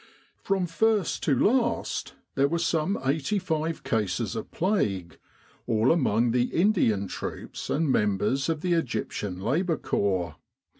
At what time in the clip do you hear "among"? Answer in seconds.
5.91-6.31